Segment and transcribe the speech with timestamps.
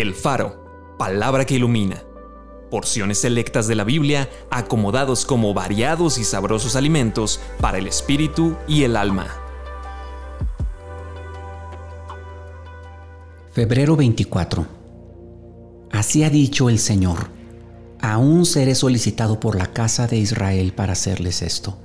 [0.00, 2.04] El Faro, palabra que ilumina.
[2.70, 8.84] Porciones selectas de la Biblia acomodados como variados y sabrosos alimentos para el espíritu y
[8.84, 9.26] el alma.
[13.50, 14.66] Febrero 24.
[15.90, 17.30] Así ha dicho el Señor.
[18.00, 21.76] Aún seré solicitado por la casa de Israel para hacerles esto.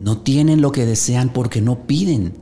[0.00, 2.34] No tienen lo que desean porque no piden.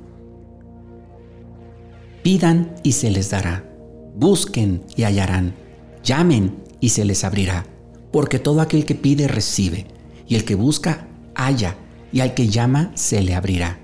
[2.25, 3.70] Pidan y se les dará
[4.15, 5.55] busquen y hallarán,
[6.03, 7.67] llamen y se les abrirá,
[8.13, 9.87] porque todo aquel que pide recibe,
[10.27, 11.77] y el que busca halla,
[12.13, 13.79] y al que llama se le abrirá.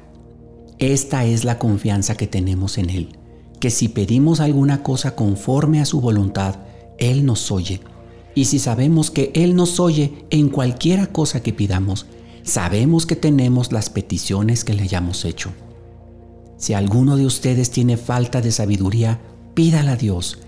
[0.79, 3.17] Esta es la confianza que tenemos en Él,
[3.61, 6.56] que si pedimos alguna cosa conforme a su voluntad,
[6.98, 7.81] Él nos oye.
[8.34, 12.06] Y si sabemos que Él nos oye en cualquiera cosa que pidamos,
[12.43, 15.53] sabemos que tenemos las peticiones que le hayamos hecho.
[16.59, 19.20] Si alguno de ustedes tiene falta de sabiduría,
[19.56, 20.38] pídala a Dios,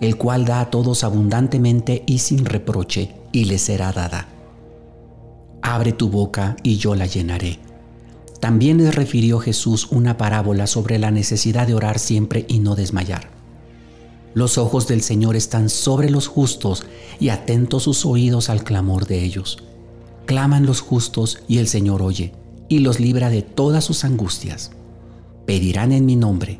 [0.00, 4.26] el cual da a todos abundantemente y sin reproche, y le será dada.
[5.62, 7.60] Abre tu boca y yo la llenaré.
[8.40, 13.30] También les refirió Jesús una parábola sobre la necesidad de orar siempre y no desmayar.
[14.34, 16.84] Los ojos del Señor están sobre los justos
[17.20, 19.62] y atentos sus oídos al clamor de ellos.
[20.26, 22.32] Claman los justos y el Señor oye
[22.68, 24.72] y los libra de todas sus angustias.
[25.46, 26.58] Pedirán en mi nombre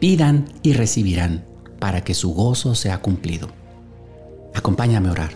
[0.00, 1.44] Pidan y recibirán
[1.78, 3.48] para que su gozo sea cumplido.
[4.54, 5.30] Acompáñame a orar.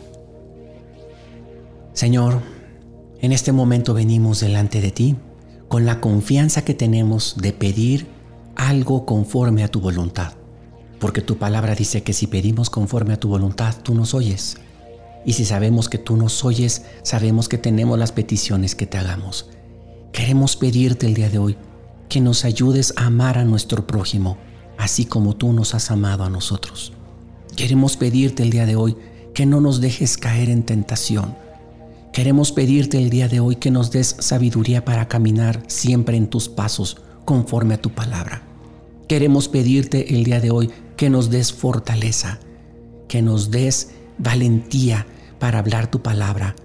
[1.93, 2.41] Señor,
[3.21, 5.17] en este momento venimos delante de ti
[5.69, 8.07] con la confianza que tenemos de pedir
[8.55, 10.35] algo conforme a tu voluntad.
[11.01, 14.57] Porque tu palabra dice que si pedimos conforme a tu voluntad, tú nos oyes.
[15.25, 19.51] Y si sabemos que tú nos oyes, sabemos que tenemos las peticiones que te hagamos.
[20.13, 21.57] Queremos pedirte el día de hoy
[22.09, 24.39] que nos ayudes a amar a nuestro prójimo
[24.89, 26.95] así como tú nos has amado a nosotros.
[27.57, 28.97] Queremos pedirte el día de hoy
[29.35, 31.37] que no nos dejes caer en tentación.
[32.11, 36.49] Queremos pedirte el día de hoy que nos des sabiduría para caminar siempre en tus
[36.49, 38.41] pasos conforme a tu palabra.
[39.09, 42.39] Queremos pedirte el día de hoy que nos des fortaleza,
[43.09, 45.07] que nos des valentía
[45.39, 46.57] para hablar tu palabra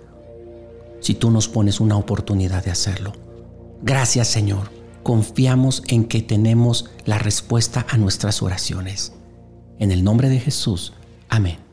[1.01, 3.11] si tú nos pones una oportunidad de hacerlo.
[3.81, 9.13] Gracias Señor confiamos en que tenemos la respuesta a nuestras oraciones.
[9.79, 10.93] En el nombre de Jesús.
[11.29, 11.72] Amén.